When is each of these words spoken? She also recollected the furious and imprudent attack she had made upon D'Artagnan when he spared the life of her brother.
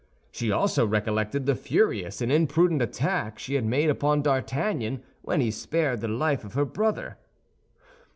She 0.31 0.51
also 0.51 0.83
recollected 0.87 1.45
the 1.45 1.53
furious 1.53 2.21
and 2.21 2.31
imprudent 2.31 2.81
attack 2.81 3.37
she 3.37 3.53
had 3.53 3.63
made 3.65 3.87
upon 3.91 4.23
D'Artagnan 4.23 5.03
when 5.21 5.41
he 5.41 5.51
spared 5.51 6.01
the 6.01 6.07
life 6.07 6.43
of 6.43 6.55
her 6.55 6.65
brother. 6.65 7.19